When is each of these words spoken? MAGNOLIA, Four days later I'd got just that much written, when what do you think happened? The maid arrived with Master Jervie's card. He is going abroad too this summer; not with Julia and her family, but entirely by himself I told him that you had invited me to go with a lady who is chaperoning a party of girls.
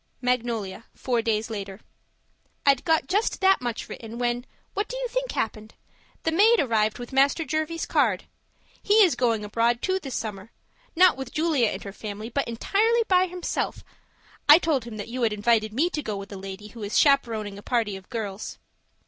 MAGNOLIA, 0.19 0.85
Four 0.95 1.21
days 1.21 1.51
later 1.51 1.79
I'd 2.65 2.83
got 2.83 3.05
just 3.05 3.39
that 3.39 3.61
much 3.61 3.87
written, 3.87 4.17
when 4.17 4.47
what 4.73 4.87
do 4.87 4.97
you 4.97 5.07
think 5.07 5.31
happened? 5.33 5.75
The 6.23 6.31
maid 6.31 6.59
arrived 6.59 6.97
with 6.97 7.13
Master 7.13 7.45
Jervie's 7.45 7.85
card. 7.85 8.23
He 8.81 8.95
is 9.03 9.13
going 9.13 9.45
abroad 9.45 9.79
too 9.83 9.99
this 9.99 10.15
summer; 10.15 10.49
not 10.95 11.17
with 11.17 11.31
Julia 11.31 11.67
and 11.67 11.83
her 11.83 11.93
family, 11.93 12.29
but 12.29 12.47
entirely 12.47 13.03
by 13.07 13.27
himself 13.27 13.83
I 14.49 14.57
told 14.57 14.85
him 14.85 14.97
that 14.97 15.07
you 15.07 15.21
had 15.21 15.33
invited 15.33 15.71
me 15.71 15.87
to 15.91 16.01
go 16.01 16.17
with 16.17 16.31
a 16.31 16.35
lady 16.35 16.69
who 16.69 16.81
is 16.81 16.97
chaperoning 16.97 17.59
a 17.59 17.61
party 17.61 17.95
of 17.95 18.09
girls. 18.09 18.57